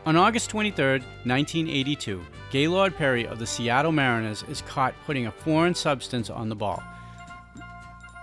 On 0.06 0.16
August 0.16 0.52
23, 0.52 1.00
1982, 1.24 2.24
Gaylord 2.52 2.96
Perry 2.96 3.26
of 3.26 3.40
the 3.40 3.48
Seattle 3.48 3.92
Mariners 3.92 4.44
is 4.48 4.62
caught 4.62 4.94
putting 5.04 5.26
a 5.26 5.32
foreign 5.32 5.74
substance 5.74 6.30
on 6.30 6.48
the 6.48 6.56
ball. 6.56 6.84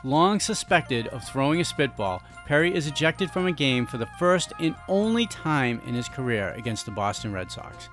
Long 0.04 0.38
suspected 0.38 1.08
of 1.08 1.26
throwing 1.26 1.60
a 1.60 1.64
spitball, 1.64 2.22
Perry 2.46 2.72
is 2.72 2.86
ejected 2.86 3.32
from 3.32 3.46
a 3.46 3.52
game 3.52 3.84
for 3.84 3.98
the 3.98 4.08
first 4.16 4.52
and 4.60 4.76
only 4.86 5.26
time 5.26 5.82
in 5.84 5.94
his 5.94 6.08
career 6.08 6.50
against 6.50 6.84
the 6.84 6.92
Boston 6.92 7.32
Red 7.32 7.50
Sox. 7.50 7.88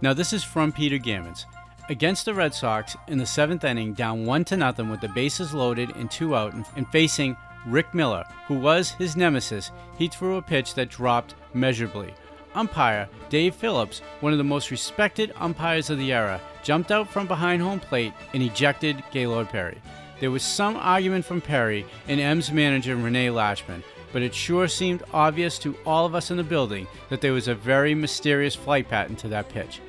Now, 0.00 0.12
this 0.12 0.32
is 0.32 0.44
from 0.44 0.70
Peter 0.70 0.98
Gammons. 0.98 1.46
Against 1.88 2.26
the 2.26 2.34
Red 2.34 2.54
Sox 2.54 2.96
in 3.08 3.18
the 3.18 3.26
seventh 3.26 3.64
inning, 3.64 3.92
down 3.92 4.24
one 4.24 4.44
to 4.44 4.56
nothing 4.56 4.88
with 4.88 5.00
the 5.00 5.08
bases 5.08 5.52
loaded 5.52 5.96
and 5.96 6.08
two 6.08 6.36
out, 6.36 6.54
and 6.76 6.86
facing 6.92 7.36
Rick 7.66 7.92
Miller, 7.92 8.24
who 8.46 8.54
was 8.54 8.90
his 8.90 9.16
nemesis, 9.16 9.72
he 9.98 10.06
threw 10.06 10.36
a 10.36 10.42
pitch 10.42 10.74
that 10.74 10.90
dropped 10.90 11.34
measurably. 11.54 12.14
Umpire 12.54 13.08
Dave 13.30 13.54
Phillips, 13.54 14.00
one 14.20 14.32
of 14.32 14.38
the 14.38 14.44
most 14.44 14.70
respected 14.70 15.32
umpires 15.36 15.90
of 15.90 15.98
the 15.98 16.12
era, 16.12 16.40
jumped 16.62 16.90
out 16.90 17.08
from 17.08 17.26
behind 17.26 17.62
home 17.62 17.80
plate 17.80 18.12
and 18.34 18.42
ejected 18.42 19.02
Gaylord 19.10 19.48
Perry. 19.48 19.80
There 20.20 20.30
was 20.30 20.42
some 20.42 20.76
argument 20.76 21.24
from 21.24 21.40
Perry 21.40 21.84
and 22.06 22.20
M's 22.20 22.52
manager 22.52 22.94
Rene 22.94 23.28
Lachemann, 23.28 23.82
but 24.12 24.22
it 24.22 24.34
sure 24.34 24.68
seemed 24.68 25.02
obvious 25.12 25.58
to 25.58 25.76
all 25.84 26.06
of 26.06 26.14
us 26.14 26.30
in 26.30 26.36
the 26.36 26.44
building 26.44 26.86
that 27.08 27.20
there 27.20 27.32
was 27.32 27.48
a 27.48 27.54
very 27.54 27.94
mysterious 27.94 28.54
flight 28.54 28.88
pattern 28.88 29.16
to 29.16 29.28
that 29.28 29.48
pitch. 29.48 29.80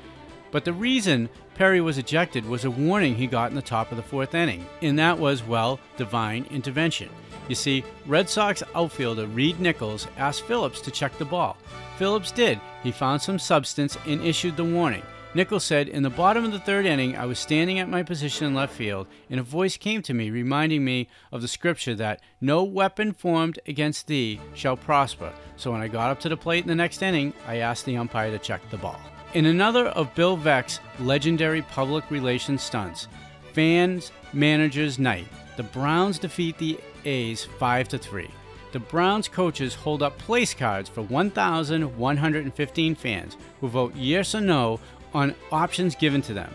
But 0.50 0.64
the 0.64 0.72
reason 0.72 1.28
Perry 1.54 1.80
was 1.80 1.98
ejected 1.98 2.46
was 2.46 2.64
a 2.64 2.70
warning 2.70 3.14
he 3.14 3.26
got 3.26 3.50
in 3.50 3.56
the 3.56 3.62
top 3.62 3.90
of 3.90 3.96
the 3.96 4.02
fourth 4.02 4.34
inning, 4.34 4.66
and 4.82 4.98
that 4.98 5.18
was, 5.18 5.42
well, 5.42 5.78
divine 5.96 6.46
intervention. 6.50 7.10
You 7.48 7.54
see, 7.54 7.84
Red 8.06 8.28
Sox 8.28 8.62
outfielder 8.74 9.26
Reid 9.26 9.60
Nichols 9.60 10.06
asked 10.16 10.42
Phillips 10.42 10.80
to 10.82 10.90
check 10.90 11.16
the 11.18 11.24
ball. 11.24 11.56
Phillips 11.98 12.32
did. 12.32 12.60
He 12.82 12.90
found 12.90 13.20
some 13.20 13.38
substance 13.38 13.96
and 14.06 14.22
issued 14.22 14.56
the 14.56 14.64
warning. 14.64 15.02
Nichols 15.34 15.64
said, 15.64 15.88
In 15.88 16.04
the 16.04 16.10
bottom 16.10 16.44
of 16.44 16.52
the 16.52 16.60
third 16.60 16.86
inning, 16.86 17.16
I 17.16 17.26
was 17.26 17.40
standing 17.40 17.80
at 17.80 17.88
my 17.88 18.04
position 18.04 18.46
in 18.46 18.54
left 18.54 18.72
field, 18.72 19.08
and 19.28 19.40
a 19.40 19.42
voice 19.42 19.76
came 19.76 20.00
to 20.02 20.14
me 20.14 20.30
reminding 20.30 20.84
me 20.84 21.08
of 21.32 21.42
the 21.42 21.48
scripture 21.48 21.96
that 21.96 22.20
no 22.40 22.62
weapon 22.62 23.12
formed 23.12 23.58
against 23.66 24.06
thee 24.06 24.40
shall 24.54 24.76
prosper. 24.76 25.32
So 25.56 25.72
when 25.72 25.80
I 25.80 25.88
got 25.88 26.10
up 26.10 26.20
to 26.20 26.28
the 26.28 26.36
plate 26.36 26.62
in 26.62 26.68
the 26.68 26.74
next 26.76 27.02
inning, 27.02 27.32
I 27.48 27.56
asked 27.56 27.84
the 27.84 27.96
umpire 27.96 28.30
to 28.30 28.38
check 28.38 28.60
the 28.70 28.76
ball. 28.76 29.00
In 29.34 29.46
another 29.46 29.86
of 29.88 30.14
Bill 30.14 30.36
Veeck's 30.36 30.78
legendary 31.00 31.62
public 31.62 32.08
relations 32.12 32.62
stunts, 32.62 33.08
Fans 33.52 34.12
Managers 34.32 35.00
Night, 35.00 35.26
the 35.56 35.64
Browns 35.64 36.20
defeat 36.20 36.58
the 36.58 36.78
A's 37.04 37.44
5 37.44 37.88
to 37.88 37.98
3. 37.98 38.30
The 38.72 38.80
Browns 38.80 39.28
coaches 39.28 39.74
hold 39.74 40.02
up 40.02 40.18
place 40.18 40.52
cards 40.52 40.88
for 40.88 41.02
1,115 41.02 42.94
fans 42.96 43.36
who 43.60 43.68
vote 43.68 43.94
yes 43.94 44.34
or 44.34 44.40
no 44.40 44.80
on 45.12 45.34
options 45.52 45.94
given 45.94 46.22
to 46.22 46.34
them. 46.34 46.52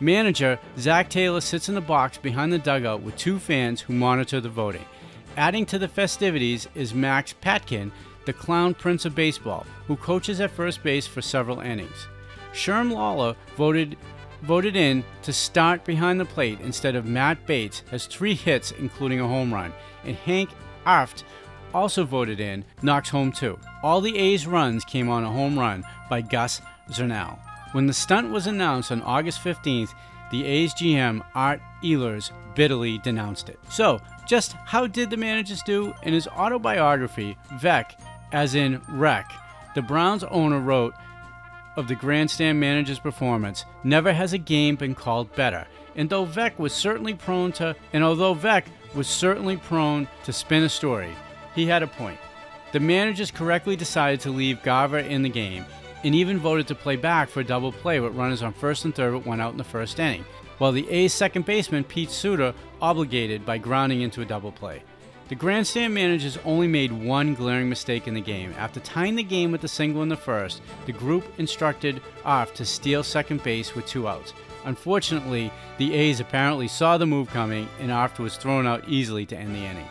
Manager 0.00 0.58
Zach 0.78 1.08
Taylor 1.08 1.40
sits 1.40 1.68
in 1.68 1.74
the 1.74 1.80
box 1.80 2.18
behind 2.18 2.52
the 2.52 2.58
dugout 2.58 3.02
with 3.02 3.16
two 3.16 3.38
fans 3.38 3.80
who 3.80 3.94
monitor 3.94 4.40
the 4.40 4.48
voting. 4.48 4.84
Adding 5.36 5.66
to 5.66 5.78
the 5.78 5.88
festivities 5.88 6.68
is 6.74 6.94
Max 6.94 7.32
Patkin, 7.32 7.90
the 8.26 8.32
clown 8.32 8.74
prince 8.74 9.04
of 9.04 9.14
baseball, 9.14 9.66
who 9.86 9.96
coaches 9.96 10.40
at 10.40 10.50
first 10.50 10.82
base 10.82 11.06
for 11.06 11.20
several 11.20 11.60
innings. 11.60 12.06
Sherm 12.52 12.92
Lollar 12.92 13.34
voted 13.56 13.96
voted 14.44 14.76
in 14.76 15.02
to 15.22 15.32
start 15.32 15.84
behind 15.84 16.20
the 16.20 16.24
plate 16.24 16.60
instead 16.60 16.94
of 16.94 17.06
Matt 17.06 17.46
Batts 17.46 17.82
has 17.90 18.06
three 18.06 18.34
hits 18.34 18.72
including 18.72 19.20
a 19.20 19.28
home 19.28 19.52
run, 19.52 19.72
and 20.04 20.16
Hank 20.16 20.50
Arft 20.86 21.24
also 21.72 22.04
voted 22.04 22.40
in 22.40 22.64
knocks 22.82 23.08
home 23.08 23.32
two. 23.32 23.58
All 23.82 24.00
the 24.00 24.16
A's 24.16 24.46
runs 24.46 24.84
came 24.84 25.08
on 25.08 25.24
a 25.24 25.30
home 25.30 25.58
run 25.58 25.84
by 26.08 26.20
Gus 26.20 26.60
Zernial. 26.90 27.38
When 27.72 27.86
the 27.86 27.92
stunt 27.92 28.30
was 28.30 28.46
announced 28.46 28.92
on 28.92 29.02
August 29.02 29.42
15th, 29.42 29.94
the 30.30 30.44
A's 30.44 30.72
GM 30.74 31.24
Art 31.34 31.60
Ehlers 31.82 32.30
bitterly 32.54 32.98
denounced 32.98 33.48
it. 33.48 33.58
So, 33.68 34.00
just 34.26 34.52
how 34.52 34.86
did 34.86 35.10
the 35.10 35.16
managers 35.16 35.62
do? 35.62 35.92
In 36.02 36.12
his 36.12 36.28
autobiography, 36.28 37.36
Veeck, 37.54 37.92
as 38.32 38.54
in 38.54 38.80
Wreck, 38.88 39.30
the 39.74 39.82
Browns 39.82 40.24
owner 40.24 40.60
wrote 40.60 40.94
of 41.76 41.88
the 41.88 41.94
grandstand 41.94 42.60
manager's 42.60 42.98
performance, 42.98 43.64
never 43.82 44.12
has 44.12 44.32
a 44.32 44.38
game 44.38 44.76
been 44.76 44.94
called 44.94 45.34
better. 45.34 45.66
And 45.96 46.10
though 46.10 46.26
Veeck 46.26 46.58
was 46.58 46.72
certainly 46.72 47.14
prone 47.14 47.52
to 47.52 47.76
and 47.92 48.02
although 48.02 48.34
Veeck 48.34 48.64
was 48.94 49.06
certainly 49.06 49.56
prone 49.56 50.08
to 50.24 50.32
spin 50.32 50.62
a 50.62 50.68
story, 50.68 51.10
he 51.54 51.66
had 51.66 51.82
a 51.82 51.86
point. 51.86 52.18
The 52.72 52.80
managers 52.80 53.30
correctly 53.30 53.76
decided 53.76 54.20
to 54.20 54.30
leave 54.30 54.62
Garver 54.62 54.98
in 54.98 55.22
the 55.22 55.28
game 55.28 55.64
and 56.02 56.14
even 56.14 56.38
voted 56.38 56.66
to 56.68 56.74
play 56.74 56.96
back 56.96 57.28
for 57.28 57.40
a 57.40 57.44
double 57.44 57.72
play 57.72 58.00
with 58.00 58.14
runners 58.14 58.42
on 58.42 58.52
first 58.52 58.84
and 58.84 58.94
third 58.94 59.14
with 59.14 59.26
one 59.26 59.40
out 59.40 59.52
in 59.52 59.58
the 59.58 59.64
first 59.64 59.98
inning, 59.98 60.24
while 60.58 60.72
the 60.72 60.88
A's 60.90 61.12
second 61.12 61.44
baseman 61.46 61.84
Pete 61.84 62.10
Suder 62.10 62.54
obligated 62.82 63.46
by 63.46 63.58
grounding 63.58 64.02
into 64.02 64.20
a 64.20 64.26
double 64.26 64.52
play. 64.52 64.82
The 65.28 65.34
grandstand 65.34 65.94
managers 65.94 66.38
only 66.44 66.66
made 66.66 66.92
one 66.92 67.34
glaring 67.34 67.70
mistake 67.70 68.06
in 68.06 68.12
the 68.12 68.20
game. 68.20 68.54
After 68.58 68.78
tying 68.80 69.16
the 69.16 69.22
game 69.22 69.52
with 69.52 69.64
a 69.64 69.68
single 69.68 70.02
in 70.02 70.10
the 70.10 70.16
first, 70.16 70.60
the 70.84 70.92
group 70.92 71.24
instructed 71.38 72.02
off 72.26 72.52
to 72.54 72.66
steal 72.66 73.02
second 73.02 73.42
base 73.42 73.74
with 73.74 73.86
two 73.86 74.06
outs. 74.06 74.34
Unfortunately, 74.66 75.50
the 75.78 75.94
A's 75.94 76.20
apparently 76.20 76.68
saw 76.68 76.98
the 76.98 77.06
move 77.06 77.28
coming 77.30 77.68
and 77.80 77.90
Arft 77.90 78.18
was 78.18 78.36
thrown 78.36 78.66
out 78.66 78.86
easily 78.86 79.24
to 79.26 79.36
end 79.36 79.54
the 79.54 79.60
inning. 79.64 79.88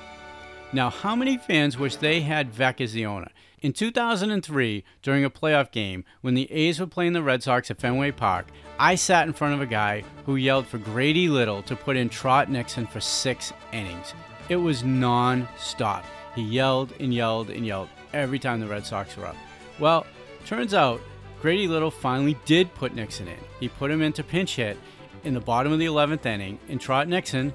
Now, 0.72 0.92
how 0.92 1.16
many 1.16 1.38
fans 1.38 1.80
wish 1.80 1.96
they 1.96 2.22
had 2.22 2.54
Veeck 2.54 2.80
as 2.80 2.94
the 2.94 3.06
owner? 3.06 3.30
In 3.62 3.74
2003, 3.74 4.84
during 5.02 5.24
a 5.24 5.30
playoff 5.30 5.72
game, 5.72 6.04
when 6.22 6.34
the 6.34 6.52
A's 6.52 6.80
were 6.80 6.88
playing 6.88 7.14
the 7.14 7.24
Red 7.24 7.42
Sox 7.42 7.72
at 7.72 7.80
Fenway 7.80 8.12
Park, 8.12 8.48
I 8.78 8.96
sat 8.96 9.26
in 9.26 9.34
front 9.34 9.54
of 9.54 9.62
a 9.62 9.66
guy 9.66 10.04
who 10.26 10.36
yelled 10.36 10.68
for 10.68 10.80
Grady 10.80 11.28
Little 11.28 11.64
to 11.64 11.76
put 11.76 11.96
in 11.96 12.10
Trot 12.10 12.50
Nixon 12.52 12.86
for 12.86 13.00
six 13.00 13.54
innings. 13.72 14.14
It 14.50 14.58
was 14.58 14.84
non 14.84 15.48
stop. 15.58 16.06
He 16.36 16.42
yelled 16.42 16.94
and 17.00 17.14
yelled 17.14 17.50
and 17.50 17.66
yelled 17.66 17.90
every 18.14 18.40
time 18.40 18.60
the 18.60 18.68
Red 18.68 18.86
Sox 18.86 19.16
were 19.16 19.26
up. 19.26 19.36
Well, 19.80 20.06
turns 20.46 20.74
out 20.74 21.02
Grady 21.42 21.68
Little 21.68 21.92
finally 21.92 22.38
did 22.46 22.74
put 22.76 22.96
Nixon 22.96 23.28
in. 23.28 23.38
He 23.60 23.70
put 23.70 23.92
him 23.92 24.02
into 24.02 24.24
pinch 24.24 24.56
hit 24.56 24.78
in 25.24 25.34
the 25.34 25.40
bottom 25.40 25.72
of 25.72 25.80
the 25.80 25.86
11th 25.86 26.26
inning, 26.26 26.60
and 26.70 26.80
Trot 26.80 27.08
Nixon 27.08 27.54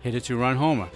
hit 0.00 0.14
a 0.14 0.20
two 0.20 0.38
run 0.38 0.56
homer. 0.56 0.88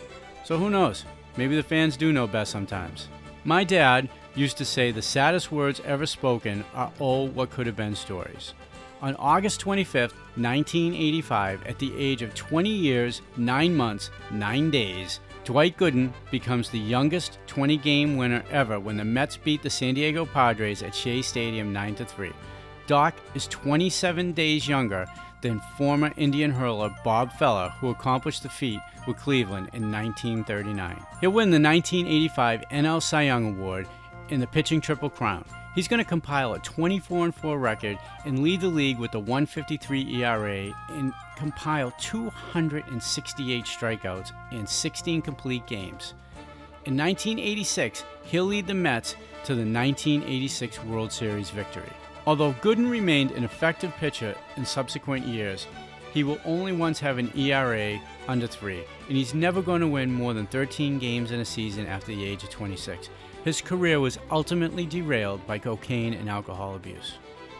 So 0.45 0.57
who 0.59 0.71
knows? 0.71 1.05
Maybe 1.37 1.57
the 1.57 1.63
fans 1.63 1.97
do 1.97 2.13
know 2.13 2.27
best 2.27 2.51
sometimes. 2.51 3.09
My 3.45 3.65
dad 3.65 4.09
used 4.35 4.59
to 4.59 4.65
say 4.65 4.91
the 4.91 5.03
saddest 5.03 5.51
words 5.51 5.81
ever 5.85 6.07
spoken 6.07 6.65
are 6.75 6.93
all 6.99 7.29
what 7.29 7.51
could 7.51 7.67
have 7.67 7.77
been 7.77 7.95
stories. 7.95 8.55
On 9.03 9.17
August 9.17 9.63
25th, 9.63 10.13
1985, 10.37 11.67
at 11.67 11.79
the 11.79 11.97
age 11.97 12.21
of 12.21 12.35
20 12.35 12.69
years, 12.69 13.23
9 13.37 13.75
months, 13.75 14.11
9 14.31 14.71
days, 14.71 15.21
Dwight 15.50 15.76
Gooden 15.76 16.12
becomes 16.30 16.71
the 16.71 16.78
youngest 16.78 17.40
20 17.49 17.76
game 17.78 18.16
winner 18.16 18.45
ever 18.52 18.78
when 18.78 18.97
the 18.97 19.04
Mets 19.04 19.37
beat 19.37 19.64
the 19.64 19.69
San 19.69 19.95
Diego 19.95 20.25
Padres 20.25 20.80
at 20.80 20.95
Shea 20.95 21.23
Stadium 21.23 21.73
9 21.73 21.97
3. 21.97 22.30
Doc 22.87 23.16
is 23.35 23.49
27 23.49 24.30
days 24.30 24.69
younger 24.69 25.09
than 25.42 25.61
former 25.76 26.12
Indian 26.16 26.52
hurler 26.52 26.95
Bob 27.02 27.33
Feller, 27.33 27.71
who 27.80 27.88
accomplished 27.88 28.45
the 28.45 28.49
feat 28.49 28.78
with 29.09 29.16
Cleveland 29.16 29.71
in 29.73 29.90
1939. 29.90 31.04
He'll 31.21 31.33
win 31.33 31.50
the 31.50 31.59
1985 31.59 32.61
NL 32.71 33.02
Cy 33.02 33.23
Young 33.23 33.57
Award 33.57 33.88
in 34.28 34.38
the 34.38 34.47
pitching 34.47 34.80
Triple 34.80 35.11
Crown. 35.11 35.45
He's 35.75 35.87
going 35.87 36.03
to 36.03 36.09
compile 36.09 36.55
a 36.55 36.59
24 36.59 37.31
4 37.33 37.59
record 37.59 37.99
and 38.25 38.43
lead 38.43 38.61
the 38.61 38.69
league 38.69 38.99
with 38.99 39.15
a 39.15 39.21
153 39.21 40.23
ERA 40.23 40.73
and 40.89 41.12
compile 41.37 41.93
268 41.99 43.65
strikeouts 43.65 44.33
and 44.50 44.69
16 44.69 45.23
complete 45.23 45.67
games. 45.67 46.15
In 46.87 46.97
1986, 46.97 48.05
he'll 48.25 48.45
lead 48.45 48.67
the 48.67 48.75
Mets 48.75 49.12
to 49.45 49.55
the 49.55 49.61
1986 49.61 50.83
World 50.85 51.12
Series 51.12 51.50
victory. 51.50 51.93
Although 52.27 52.53
Gooden 52.55 52.91
remained 52.91 53.31
an 53.33 53.45
effective 53.45 53.93
pitcher 53.97 54.35
in 54.57 54.65
subsequent 54.65 55.27
years, 55.27 55.67
he 56.12 56.25
will 56.25 56.41
only 56.45 56.73
once 56.73 56.99
have 57.00 57.19
an 57.19 57.31
ERA 57.37 58.00
under 58.27 58.47
3, 58.47 58.83
and 59.09 59.17
he's 59.17 59.35
never 59.35 59.62
going 59.62 59.81
to 59.81 59.89
win 59.89 60.12
more 60.12 60.35
than 60.35 60.47
13 60.47 60.99
games 60.99 61.31
in 61.31 61.41
a 61.41 61.45
season 61.45 61.87
after 61.87 62.09
the 62.09 62.25
age 62.25 62.43
of 62.43 62.50
26. 62.50 63.09
His 63.45 63.61
career 63.61 64.01
was 64.01 64.19
ultimately 64.31 64.85
derailed 64.85 65.47
by 65.47 65.59
cocaine 65.59 66.15
and 66.15 66.29
alcohol 66.29 66.77
abuse. 66.77 67.15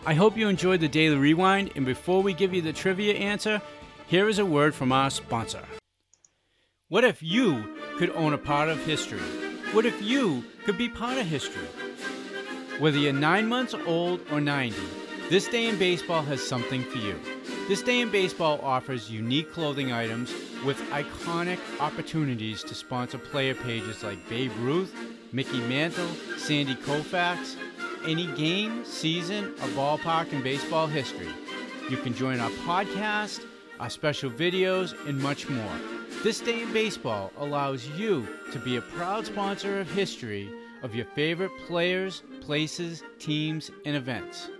I 0.05 0.15
hope 0.15 0.37
you 0.37 0.49
enjoyed 0.49 0.81
the 0.81 0.89
Daily 0.89 1.17
Rewind, 1.17 1.73
and 1.75 1.87
before 1.87 2.23
we 2.23 2.35
give 2.35 2.53
you 2.53 2.61
the 2.61 2.73
trivia 2.73 3.15
answer, 3.15 3.63
here 4.07 4.29
is 4.29 4.39
a 4.39 4.45
word 4.45 4.75
from 4.75 4.93
our 4.93 5.11
sponsor. 5.11 5.63
What 6.89 7.05
if 7.05 7.23
you 7.23 7.77
could 7.97 8.11
own 8.11 8.35
a 8.35 8.39
part 8.39 8.69
of 8.69 8.85
history? 8.85 9.21
What 9.73 9.87
if 9.87 10.03
you 10.03 10.45
could 10.65 10.77
be 10.77 10.89
part 10.89 11.19
of 11.19 11.27
history? 11.27 11.69
Whether 12.79 12.99
you're 12.99 13.13
nine 13.13 13.47
months 13.47 13.75
old 13.87 14.21
or 14.31 14.41
90, 14.41 14.77
this 15.29 15.49
day 15.49 15.69
in 15.69 15.79
baseball 15.79 16.23
has 16.23 16.47
something 16.47 16.83
for 16.83 16.99
you. 16.99 17.19
This 17.71 17.83
Day 17.83 18.01
in 18.01 18.11
Baseball 18.11 18.59
offers 18.65 19.13
unique 19.13 19.53
clothing 19.53 19.93
items 19.93 20.35
with 20.65 20.77
iconic 20.91 21.61
opportunities 21.79 22.65
to 22.65 22.75
sponsor 22.75 23.17
player 23.17 23.55
pages 23.55 24.03
like 24.03 24.29
Babe 24.29 24.51
Ruth, 24.59 24.93
Mickey 25.33 25.61
Mantle, 25.61 26.09
Sandy 26.37 26.75
Koufax, 26.75 27.57
any 28.05 28.27
game, 28.35 28.85
season, 28.85 29.47
or 29.63 29.69
ballpark 29.69 30.33
in 30.33 30.43
baseball 30.43 30.87
history. 30.87 31.29
You 31.89 31.97
can 31.99 32.15
join 32.15 32.41
our 32.41 32.51
podcast, 32.51 33.45
our 33.79 33.91
special 33.91 34.31
videos, 34.31 34.95
and 35.07 35.21
much 35.21 35.49
more. 35.49 35.73
This 36.25 36.41
Day 36.41 36.63
in 36.63 36.73
Baseball 36.73 37.33
allows 37.39 37.87
you 37.91 38.27
to 38.53 38.59
be 38.59 38.77
a 38.77 38.83
proud 38.83 39.27
sponsor 39.27 39.81
of 39.81 39.91
history 39.93 40.51
of 40.83 40.95
your 40.95 41.07
favorite 41.07 41.53
players, 41.67 42.23
places, 42.41 43.05
teams, 43.19 43.71
and 43.85 43.95
events, 43.95 44.51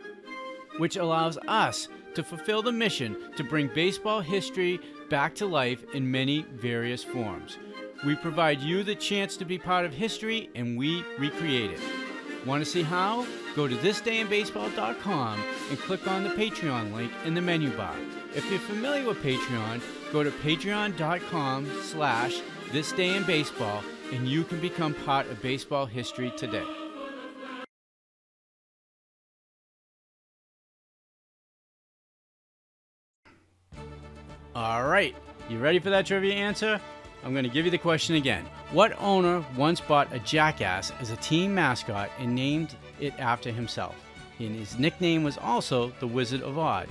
which 0.79 0.97
allows 0.97 1.37
us 1.49 1.89
to 2.15 2.23
fulfill 2.23 2.63
the 2.63 2.73
mission 2.73 3.17
to 3.37 3.45
bring 3.45 3.69
baseball 3.75 4.21
history 4.21 4.79
back 5.09 5.35
to 5.35 5.47
life 5.47 5.85
in 5.95 6.09
many 6.09 6.43
various 6.55 7.03
forms. 7.03 7.59
We 8.05 8.17
provide 8.17 8.61
you 8.61 8.83
the 8.83 8.95
chance 8.95 9.37
to 9.37 9.45
be 9.45 9.59
part 9.59 9.85
of 9.85 9.93
history 9.93 10.49
and 10.55 10.79
we 10.79 11.05
recreate 11.19 11.73
it. 11.73 11.81
Want 12.47 12.65
to 12.65 12.71
see 12.71 12.83
how? 12.83 13.27
Go 13.55 13.69
to 13.69 13.75
thisdayinbaseball.com 13.77 15.45
and 15.69 15.79
click 15.81 16.09
on 16.09 16.25
the 16.25 16.31
Patreon 16.31 16.95
link 16.95 17.13
in 17.27 17.35
the 17.35 17.43
menu 17.43 17.71
bar. 17.77 17.95
If 18.35 18.51
you're 18.51 18.61
familiar 18.61 19.07
with 19.07 19.19
Patreon, 19.19 19.83
go 20.13 20.23
to 20.23 20.31
patreon.com 20.31 21.71
slash 21.83 22.41
thisdayinbaseball 22.71 23.83
and 24.13 24.27
you 24.27 24.45
can 24.45 24.61
become 24.61 24.95
part 24.95 25.27
of 25.27 25.43
baseball 25.43 25.85
history 25.85 26.33
today. 26.39 26.65
All 34.55 34.85
right, 34.85 35.15
you 35.49 35.59
ready 35.59 35.79
for 35.79 35.91
that 35.91 36.07
trivia 36.07 36.35
answer? 36.35 36.81
I'm 37.25 37.33
going 37.33 37.45
to 37.45 37.51
give 37.51 37.65
you 37.65 37.71
the 37.71 37.79
question 37.79 38.15
again. 38.15 38.47
What 38.73 38.99
owner 38.99 39.45
once 39.57 39.81
bought 39.81 40.13
a 40.15 40.19
jackass 40.21 40.93
as 41.01 41.11
a 41.11 41.17
team 41.17 41.55
mascot 41.55 42.11
and 42.19 42.35
named 42.35 42.75
it 42.99 43.13
after 43.19 43.51
himself? 43.51 43.95
And 44.39 44.57
his 44.57 44.79
nickname 44.79 45.23
was 45.23 45.37
also 45.37 45.93
the 46.01 46.07
Wizard 46.07 46.43
of 46.43 46.59
Oz. 46.59 46.87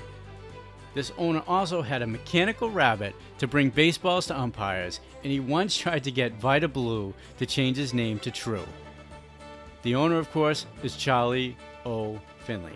This 0.93 1.11
owner 1.17 1.43
also 1.47 1.81
had 1.81 2.01
a 2.01 2.07
mechanical 2.07 2.69
rabbit 2.69 3.15
to 3.37 3.47
bring 3.47 3.69
baseballs 3.69 4.27
to 4.27 4.39
umpires, 4.39 4.99
and 5.23 5.31
he 5.31 5.39
once 5.39 5.77
tried 5.77 6.03
to 6.03 6.11
get 6.11 6.33
Vida 6.33 6.67
Blue 6.67 7.13
to 7.37 7.45
change 7.45 7.77
his 7.77 7.93
name 7.93 8.19
to 8.19 8.31
True. 8.31 8.65
The 9.83 9.95
owner, 9.95 10.17
of 10.17 10.31
course, 10.31 10.65
is 10.83 10.95
Charlie 10.95 11.55
O. 11.85 12.19
Finley. 12.39 12.73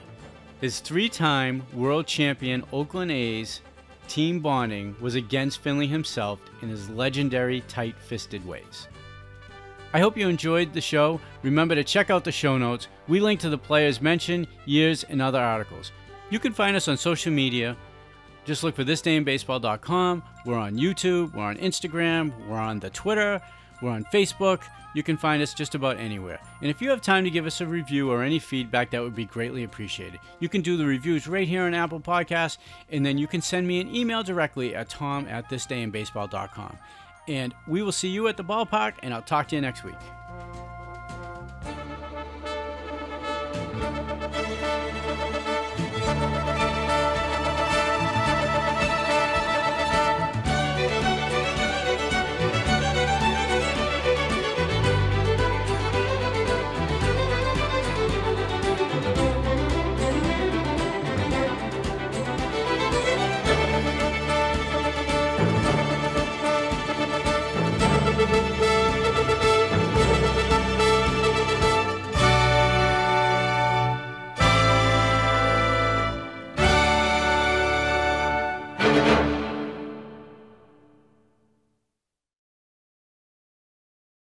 His 0.62 0.80
three 0.80 1.10
time 1.10 1.64
world 1.74 2.08
champion 2.08 2.64
Oakland 2.72 3.12
A's 3.12 3.62
team 4.08 4.40
bonding 4.40 4.96
was 5.00 5.16
against 5.16 5.60
Finley 5.60 5.88
himself 5.88 6.40
in 6.62 6.70
his 6.70 6.90
legendary 6.90 7.62
tight 7.62 7.96
fisted 7.98 8.46
ways. 8.46 8.88
I 9.94 10.00
hope 10.00 10.18
you 10.18 10.28
enjoyed 10.28 10.74
the 10.74 10.82
show. 10.82 11.22
Remember 11.44 11.76
to 11.76 11.84
check 11.84 12.10
out 12.10 12.24
the 12.24 12.32
show 12.32 12.58
notes. 12.58 12.88
We 13.08 13.20
link 13.20 13.40
to 13.42 13.50
the 13.50 13.58
players 13.58 14.02
mentioned, 14.02 14.48
years, 14.66 15.04
and 15.04 15.22
other 15.22 15.40
articles. 15.40 15.92
You 16.32 16.40
can 16.40 16.52
find 16.52 16.76
us 16.76 16.88
on 16.88 16.98
social 16.98 17.32
media. 17.32 17.78
Just 18.44 18.64
look 18.64 18.76
for 18.76 18.84
thisdayinbaseball.com. 18.84 20.24
We're 20.46 20.58
on 20.58 20.78
YouTube, 20.78 21.36
we're 21.36 21.44
on 21.44 21.58
Instagram, 21.58 22.34
we're 22.48 22.58
on 22.58 22.80
the 22.80 22.90
Twitter, 22.90 23.40
we're 23.82 23.92
on 23.92 24.06
Facebook. 24.06 24.62
You 24.94 25.02
can 25.02 25.18
find 25.18 25.42
us 25.42 25.54
just 25.54 25.74
about 25.74 25.98
anywhere. 25.98 26.40
And 26.62 26.70
if 26.70 26.82
you 26.82 26.90
have 26.90 27.02
time 27.02 27.24
to 27.24 27.32
give 27.32 27.46
us 27.48 27.62
a 27.62 27.66
review 27.66 28.12
or 28.12 28.22
any 28.22 28.40
feedback, 28.40 28.92
that 28.92 29.02
would 29.02 29.16
be 29.16 29.26
greatly 29.26 29.64
appreciated. 29.64 30.20
You 30.40 30.50
can 30.50 30.62
do 30.62 30.78
the 30.78 30.86
reviews 30.86 31.28
right 31.28 31.48
here 31.48 31.64
on 31.64 31.74
Apple 31.74 32.00
Podcasts, 32.00 32.58
and 32.92 33.06
then 33.06 33.18
you 33.18 33.26
can 33.26 33.42
send 33.42 33.68
me 33.68 33.82
an 33.82 33.94
email 33.94 34.22
directly 34.24 34.76
at 34.76 34.90
tom 34.90 35.28
at 35.28 35.50
thisdayinbaseball.com. 35.50 36.78
And 37.28 37.56
we 37.68 37.82
will 37.82 37.92
see 37.92 38.10
you 38.10 38.28
at 38.28 38.38
the 38.38 38.44
ballpark, 38.44 38.96
and 39.02 39.14
I'll 39.14 39.22
talk 39.22 39.48
to 39.48 39.56
you 39.56 39.62
next 39.62 39.84
week. 39.84 40.23